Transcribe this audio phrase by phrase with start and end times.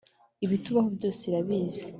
[0.45, 1.83] Ibitubaho byose irabizi